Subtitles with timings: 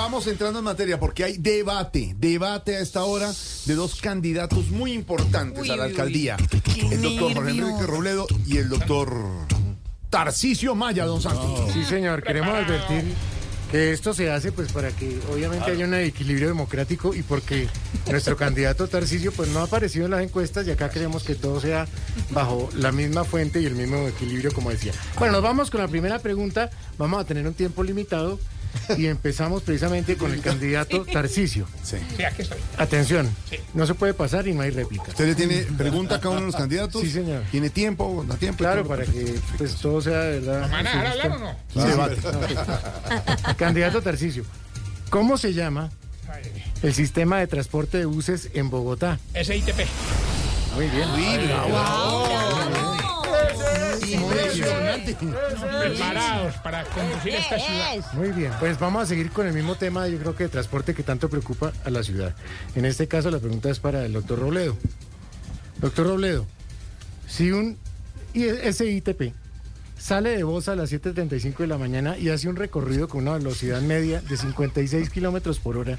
[0.00, 3.30] vamos entrando en materia porque hay debate, debate a esta hora
[3.66, 5.92] de dos candidatos muy importantes Uy, a la uy, uy.
[5.92, 6.36] alcaldía.
[6.90, 7.50] El doctor Jorge.
[7.50, 9.12] Enrique Robledo y el doctor
[10.08, 11.70] Tarcisio Maya, don Santos.
[11.74, 13.04] Sí, señor, queremos advertir
[13.70, 17.68] que esto se hace pues para que obviamente haya un equilibrio democrático y porque
[18.10, 21.60] nuestro candidato Tarcisio pues no ha aparecido en las encuestas y acá queremos que todo
[21.60, 21.86] sea
[22.30, 24.94] bajo la misma fuente y el mismo equilibrio como decía.
[25.18, 28.40] Bueno, nos vamos con la primera pregunta, vamos a tener un tiempo limitado
[28.96, 31.66] y empezamos precisamente con el candidato Tarcisio.
[31.82, 31.96] Sí.
[32.16, 32.58] Sí, aquí estoy.
[32.76, 33.28] Atención,
[33.74, 35.04] no se puede pasar y no hay réplica.
[35.08, 37.02] ¿Usted le tiene pregunta a cada uno de los candidatos?
[37.02, 37.42] Sí, señor.
[37.50, 38.24] ¿Tiene tiempo?
[38.26, 38.58] ¿Da tiempo?
[38.58, 40.70] Claro, para que pues todo sea de verdad.
[40.70, 41.56] ¿Van a dejar hablar o no?
[41.72, 42.16] Sí, debate.
[43.56, 44.44] Candidato Tarcisio,
[45.08, 45.90] ¿cómo se llama
[46.82, 49.18] el sistema de transporte de buses en Bogotá?
[49.34, 49.80] SITP.
[50.74, 51.08] Muy bien.
[54.06, 54.79] Impresionante.
[55.14, 58.12] Preparados para conducir esta ciudad.
[58.14, 60.94] Muy bien, pues vamos a seguir con el mismo tema, yo creo que de transporte
[60.94, 62.34] que tanto preocupa a la ciudad.
[62.74, 64.76] En este caso la pregunta es para el doctor Robledo.
[65.78, 66.46] Doctor Robledo,
[67.26, 67.78] si un
[68.34, 69.32] SITP
[69.98, 73.34] sale de Bosa a las 7.35 de la mañana y hace un recorrido con una
[73.34, 75.98] velocidad media de 56 kilómetros por hora,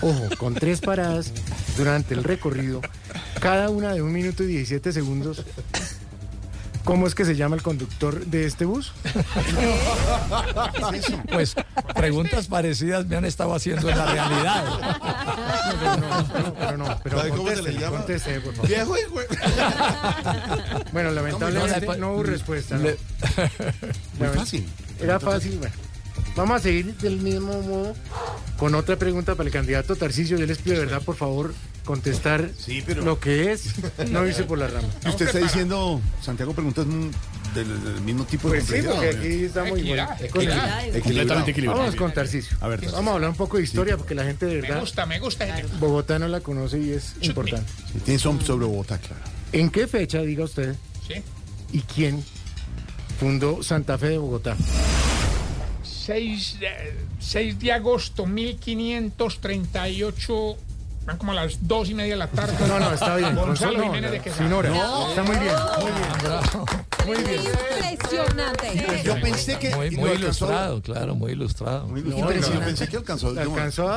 [0.00, 1.32] ojo, con tres paradas
[1.76, 2.80] durante el recorrido,
[3.40, 5.44] cada una de un minuto y 17 segundos,
[6.84, 8.92] ¿cómo es que se llama el conductor de este bus?
[11.32, 11.54] Pues
[11.94, 14.64] preguntas parecidas me han estado haciendo en la realidad.
[15.82, 17.96] No, no, pero no, pero ¿Sabe cómo se le conteste, llama?
[17.98, 18.68] conteste, por favor.
[18.68, 19.14] Viejo hijo.
[20.92, 22.76] Bueno, lamentablemente No, no hubo respuesta.
[22.76, 22.82] ¿no?
[22.84, 22.98] Le-
[24.18, 24.68] Muy fácil.
[25.00, 25.74] Era fácil, bueno.
[26.36, 27.94] Vamos a seguir del mismo modo
[28.58, 30.38] con otra pregunta para el candidato Tarcisio.
[30.38, 31.52] Yo les pido de verdad, por favor,
[31.84, 33.64] contestar Sí, pero- lo que es,
[34.10, 34.88] no irse por la rama.
[35.06, 36.86] Usted está diciendo, Santiago, preguntas
[37.54, 39.98] del, del mismo tipo de Pues sí, porque aquí estamos igual.
[40.00, 40.88] Equidad, equidad.
[41.02, 41.80] Completamente equilibrado.
[41.82, 42.56] Vamos con Tarcisio.
[42.60, 42.96] A ver, Tarcisio.
[42.98, 45.18] Vamos a hablar un poco de historia porque la gente de Me verdad gusta, me
[45.18, 45.44] gusta.
[45.46, 45.78] ese tema.
[45.78, 47.70] Bogotá no la conoce y es importante.
[47.92, 49.22] Sí, Tiene son sobre Bogotá, claro.
[49.52, 50.74] ¿En qué fecha, diga usted,
[51.06, 51.14] Sí.
[51.72, 52.24] y quién
[53.20, 54.56] fundó Santa Fe de Bogotá?
[55.84, 56.68] 6 de,
[57.20, 60.56] 6 de agosto 1538.
[61.04, 62.54] Van como a las dos y media de la tarde.
[62.68, 63.34] No, no, está bien.
[63.34, 64.42] Gonzalo no, Jiménez de no, Quesada.
[64.44, 64.68] sin hora.
[65.08, 66.02] Está muy bien, muy bien.
[67.06, 67.42] Muy bien.
[67.92, 69.02] Impresionante.
[69.04, 71.88] Yo pensé que Muy, ilustrado, claro, muy ilustrado.
[71.88, 72.40] Muy No, ilustrado.
[72.40, 73.28] no, Yo pensé que alcanzó.
[73.30, 73.88] Alcanzó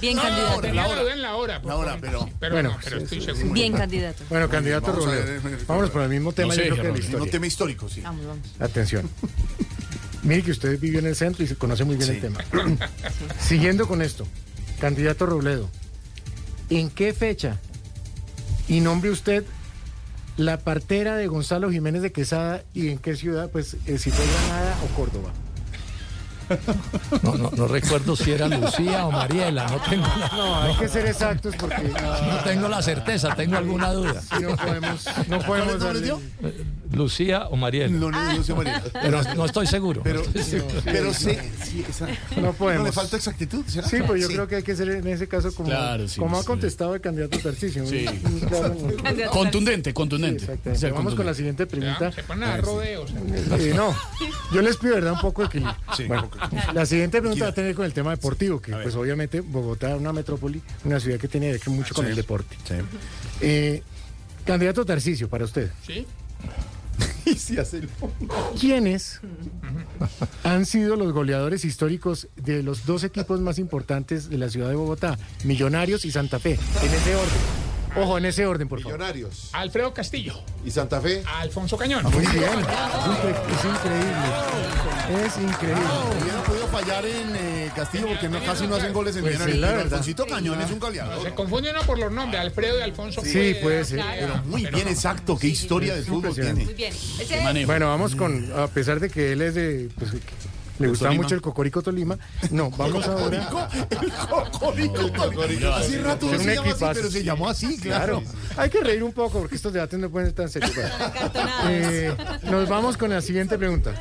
[0.00, 0.60] Bien No, candidato.
[0.62, 1.60] tenía la duda en la hora.
[1.64, 3.52] La hora, pero- Sí, pero Bueno, no, pero sí, estoy seguro.
[3.54, 4.24] Bien candidato.
[4.30, 7.00] Bueno, candidato ver, eh, Vámonos por el mismo tema, sé, yo creo que.
[7.00, 7.30] No historia.
[7.30, 8.00] tema histórico, sí.
[8.00, 8.46] Vamos, vamos.
[8.58, 9.08] Atención.
[10.22, 12.14] Mire que usted vive en el centro y se conoce muy bien Sí.
[12.16, 12.38] el tema.
[13.40, 14.26] Siguiendo con esto,
[14.80, 15.68] candidato Robledo,
[16.70, 17.58] ¿en qué fecha
[18.68, 19.44] y nombre usted
[20.36, 23.50] la partera de Gonzalo Jiménez de Quesada y en qué ciudad?
[23.50, 25.30] Pues eh, si fue Granada o Córdoba.
[27.22, 30.88] No, no, no recuerdo si era Lucía o Mariela, no tengo la, No, hay que
[30.88, 34.20] ser exactos porque no tengo la certeza, tengo alguna duda.
[34.20, 36.64] si no podemos, no podemos ¿Cuáles nombres darle-?
[36.96, 37.88] Lucía o Mariela.
[37.88, 38.18] No, no.
[38.92, 40.00] Pero no estoy seguro.
[40.02, 40.80] Pero, no estoy seguro.
[40.84, 42.08] pero sé, sí, esa-
[42.40, 42.80] No podemos.
[42.82, 43.64] ¿No le falta exactitud?
[43.66, 43.86] ¿será?
[43.88, 46.36] Sí, pues yo creo que hay que ser en ese caso como, Claro, sí, como
[46.38, 46.46] ha sí.
[46.46, 47.86] contestado el candidato Tarcisio.
[47.86, 48.06] Sí.
[48.48, 48.76] Claro-.
[49.30, 50.44] Contundente, Sí, contundente.
[50.44, 50.90] exactamente.
[50.90, 52.10] Vamos con la siguiente pregunta.
[52.12, 53.10] Se ponen a rodeos.
[53.58, 53.94] Eh, no,
[54.52, 55.12] yo les pido, ¿verdad?
[55.12, 55.76] Un poco de equilibrio.
[56.08, 56.30] Bueno,
[56.74, 60.00] la siguiente pregunta va a tener con el tema deportivo, que pues obviamente Bogotá es
[60.00, 62.56] una metrópoli, una ciudad que tiene que ver mucho con el deporte.
[62.66, 62.74] Sí.
[63.40, 63.82] Eh,
[64.44, 66.06] candidato Tarcisio, para usted, ¿Sí?
[67.74, 67.88] El-
[68.60, 69.20] ¿quiénes
[70.44, 74.74] han sido los goleadores históricos de los dos equipos más importantes de la ciudad de
[74.76, 75.18] Bogotá?
[75.44, 77.65] Millonarios y Santa Fe, en ese orden.
[77.98, 78.98] Ojo, en ese orden, por favor.
[78.98, 79.48] Millonarios.
[79.52, 80.34] Alfredo Castillo.
[80.64, 81.22] ¿Y Santa Fe?
[81.26, 82.02] Alfonso Cañón.
[82.04, 85.24] Muy bien, es, incre- es increíble.
[85.26, 85.82] Es increíble.
[86.20, 89.56] Hubieran podido fallar en eh, Castillo porque no, casi no hacen goles en Pues Millonarios.
[89.60, 89.82] sí, pero.
[89.82, 91.34] Alfonsito Cañón es un Se goleador.
[91.34, 93.22] confunde uno por los nombres, Alfredo y Alfonso.
[93.24, 94.00] Sí, puede ser.
[94.18, 95.38] Pero muy bien exacto.
[95.38, 96.64] ¿Qué historia de fútbol tiene?
[96.64, 96.92] Muy bien.
[97.66, 100.10] Bueno, vamos con, a pesar de que él es de, pues,
[100.78, 101.22] le gustaba Tolima.
[101.22, 102.18] mucho el Cocorico Tolima,
[102.50, 103.48] no, vamos ahora.
[103.90, 105.10] El Cocorico.
[105.10, 105.76] Tolima.
[105.76, 108.22] Hace rato no se llama así, pero se llamó así, Claro,
[108.56, 110.72] hay que reír un poco porque estos debates no pueden ser tan serios.
[111.68, 112.14] Eh,
[112.44, 113.94] nos vamos con la siguiente pregunta.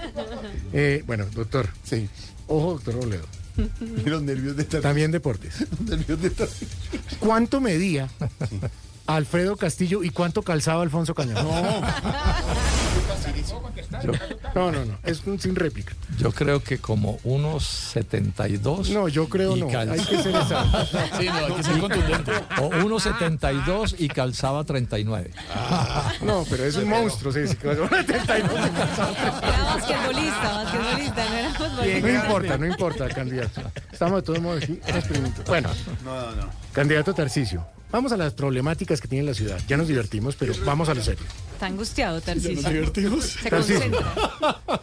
[0.73, 2.09] Eh, bueno, doctor, Sí.
[2.47, 3.25] ojo, doctor Robledo,
[4.05, 4.81] Y los nervios de estar.
[4.81, 5.65] también deportes.
[5.71, 6.47] Los nervios de estar.
[7.19, 8.09] ¿Cuánto medía
[9.07, 11.35] Alfredo Castillo y cuánto calzaba Alfonso Cañón?
[14.55, 15.93] No, no, no, es un sin réplica.
[16.17, 18.89] Yo creo que como unos 72.
[18.89, 19.67] No, yo creo y no.
[19.79, 20.85] Hay que ser exacto.
[21.19, 22.31] Sí, no, hay que ser contundente.
[22.61, 25.31] O unos 72 y calzaba 39.
[26.21, 29.15] No, pero es un monstruo, sí, sí, que va a 72 de calzado.
[29.15, 32.09] Era basquetbolista, basquetbolista, no era No futbolista.
[32.25, 33.61] importa, no importa, candidato.
[33.91, 34.79] Estamos de todos modos aquí.
[35.47, 35.69] Bueno,
[36.03, 36.49] No, no, no.
[36.73, 37.65] candidato Tarcicio.
[37.95, 39.57] Vamos a las problemáticas que tiene la ciudad.
[39.69, 41.23] Ya nos divertimos, pero vamos a lo serio.
[41.53, 42.69] Está angustiado, Tarcisio.
[42.69, 43.23] divertimos.
[43.41, 44.13] Se concentra.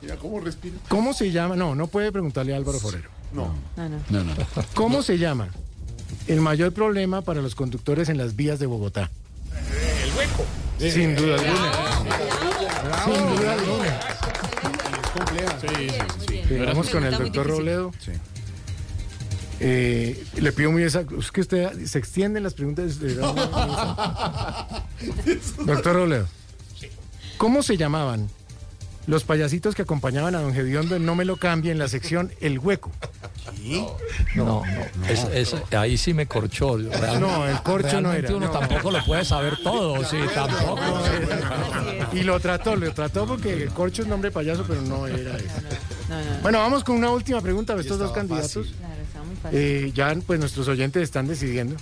[0.01, 0.77] Mira cómo respira.
[0.89, 1.55] ¿Cómo se llama?
[1.55, 3.11] No, no puede preguntarle a Álvaro Forero.
[3.35, 3.55] No.
[3.77, 3.99] No, no.
[4.09, 4.33] No, no.
[4.73, 5.51] ¿Cómo se llama
[6.27, 9.11] el mayor problema para los conductores en las vías de Bogotá?
[10.07, 10.47] El hueco.
[10.79, 11.73] Sin duda alguna.
[13.05, 14.01] Sin duda alguna.
[15.61, 15.89] Sí, sí,
[16.29, 16.43] sí.
[16.49, 17.47] Sí, vamos con el doctor.
[17.47, 17.93] Robledo.
[17.99, 18.13] Sí.
[19.65, 21.17] Eh, le pido muy exacto.
[21.19, 22.99] Es que usted se extienden las preguntas.
[22.99, 23.15] de-
[25.65, 26.27] doctor Robledo.
[27.37, 28.29] ¿Cómo se llamaban
[29.07, 32.33] los payasitos que acompañaban a don Gediondo en No me lo cambie en la sección
[32.41, 32.91] El Hueco?
[34.35, 35.07] No, no.
[35.09, 36.77] es- es- ahí sí me corchó.
[36.79, 38.53] Realmente, No, el corcho no era, uno no.
[38.53, 40.79] tampoco lo puede saber todo, sí, tampoco.
[42.13, 45.47] Y lo trató, lo trató porque el corcho es nombre payaso, pero no era eso.
[46.09, 46.41] No, no, no.
[46.43, 48.69] Bueno, vamos con una última pregunta de estos dos candidatos.
[48.69, 48.77] Fácil.
[49.53, 51.77] Eh, ya pues nuestros oyentes están decidiendo.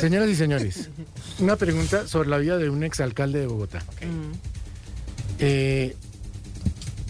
[0.00, 0.90] Señoras y señores,
[1.38, 3.82] una pregunta sobre la vida de un exalcalde de Bogotá.
[5.38, 5.94] Eh,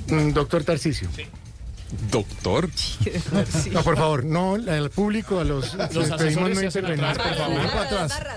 [0.09, 0.31] mm,
[2.11, 3.21] doctor Tarcicio.
[3.31, 3.73] Doctor.
[3.73, 7.61] No, por favor, no al público, a los, les pedimos no intervenir, atrás, por favor.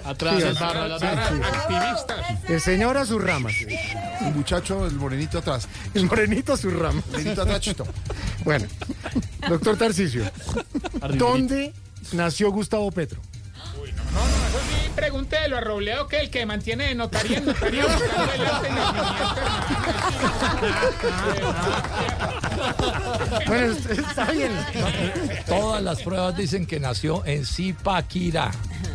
[0.05, 0.99] Atrás, Sí, sí, sí, barra.
[0.99, 1.05] sí.
[1.05, 2.49] Activistas.
[2.49, 3.53] El señor a sus ramas,
[4.21, 5.67] El muchacho, el morenito atrás.
[5.93, 7.03] el morenito a sus ramas.
[7.11, 7.87] Morenito atrás, chito.
[8.43, 8.65] Bueno,
[9.47, 10.23] doctor Tarcicio,
[11.15, 11.73] ¿dónde
[12.13, 13.19] nació Gustavo Petro?
[14.13, 17.85] No, no, eso sí, pregúntelo a Robledo, que el que mantiene de notaría en notaría
[23.47, 24.51] Bueno, está bien.
[25.47, 28.51] Todas las pruebas dicen que nació en Zipaquirá.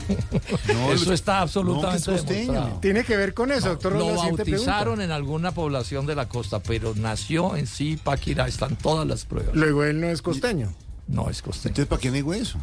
[0.92, 2.80] Eso está absolutamente no, que es.
[2.80, 3.92] Tiene que ver con eso, doctor.
[3.92, 8.46] Lo bautizaron en alguna población de la costa, pero nació en Zipaquirá.
[8.46, 9.54] Están todas las pruebas.
[9.54, 10.72] Luego él no es costeño.
[11.06, 11.70] No es costeño.
[11.70, 12.58] Entonces, ¿para qué nego eso?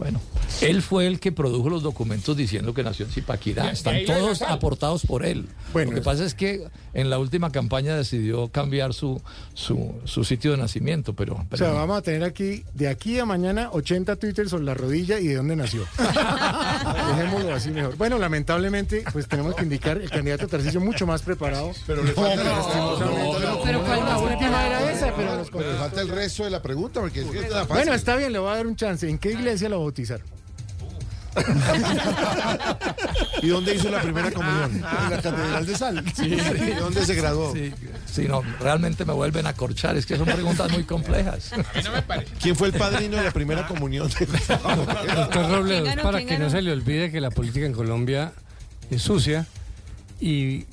[0.00, 0.18] Bueno,
[0.62, 3.70] él fue el que produjo los documentos diciendo que nació en Zipaquirá.
[3.70, 5.46] Están todos aportados por él.
[5.74, 9.20] Bueno, Lo que pasa es que en la última campaña decidió cambiar su,
[9.52, 11.74] su, su sitio de nacimiento, pero, O sea, no.
[11.74, 15.34] vamos a tener aquí, de aquí a mañana, 80 Twitter sobre la rodilla y de
[15.34, 15.84] dónde nació.
[17.16, 17.96] Dejémoslo así mejor.
[17.96, 21.72] Bueno, lamentablemente, pues tenemos que indicar el candidato Tarcisio mucho más preparado.
[21.86, 22.42] Pero le falta,
[23.64, 26.62] Pero ¿cuál La última era esa, pero nos pero le falta el resto de la
[26.62, 27.74] pregunta, porque es que la fácil.
[27.74, 29.08] Bueno, está bien, le voy a dar un chance.
[29.08, 30.26] ¿En qué iglesia lo bautizaron?
[33.42, 34.74] ¿Y dónde hizo la primera comunión?
[34.74, 36.04] En la Catedral de Sal.
[36.04, 37.52] ¿De dónde se graduó?
[37.52, 37.72] Sí,
[38.06, 39.96] sí, no, realmente me vuelven a corchar.
[39.96, 41.52] Es que son preguntas muy complejas.
[41.52, 42.32] A mí no me parece.
[42.40, 44.08] ¿Quién fue el padrino de la primera comunión?
[45.14, 48.32] Doctor Robledo, para ¿Quién que no se le olvide que la política en Colombia
[48.90, 49.46] es sucia
[50.20, 50.66] y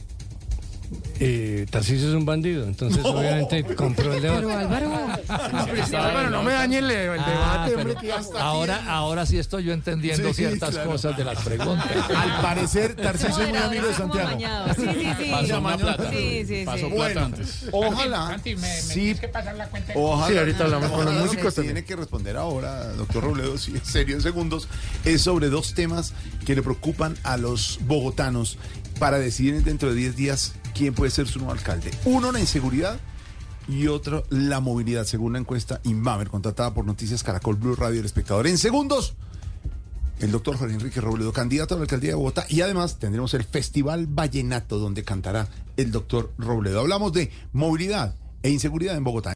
[1.20, 4.54] eh, Tarcisio es un bandido, entonces obviamente compró el Pero debate.
[4.66, 8.42] Álvaro, Bueno, no me dañe el, el Ah, debate, pero hombre, que ya está.
[8.42, 10.92] ahora, ahora sí estoy yo entendiendo Sí, ciertas claro.
[10.92, 11.88] cosas de las preguntas.
[12.16, 14.38] Al parecer, Tarcisio es muy amigo de Santiago.
[14.76, 15.32] Sí, sí, sí.
[15.32, 16.10] Pasó una plata.
[16.12, 16.94] Sí, sí, Pasó sí.
[16.94, 17.66] plata Bueno, antes.
[17.72, 18.28] ojalá.
[18.28, 19.94] Santi, me, me Sí, tienes que pasar la cuenta.
[19.96, 20.28] Ojalá.
[20.32, 21.76] Sí, ahorita hablamos con los músicos también.
[21.76, 24.68] Tiene que responder ahora, doctor Robledo, si es serio en segundos,
[25.06, 26.14] es sobre dos temas
[26.46, 28.58] que le preocupan a los bogotanos
[29.00, 31.92] para decidir dentro de 10 días quién puede ser su nuevo alcalde.
[32.06, 33.00] Uno, la inseguridad
[33.68, 38.06] y otro, la movilidad, según la encuesta Inbamer, contratada por Noticias Caracol Blue Radio El
[38.06, 38.48] Espectador.
[38.48, 39.16] En segundos,
[40.20, 43.44] el doctor Jorge Enrique Robledo, candidato a la alcaldía de Bogotá, y además tendremos el
[43.44, 46.80] Festival Vallenato, donde cantará el doctor Robledo.
[46.80, 49.26] Hablamos de movilidad e inseguridad en Bogotá.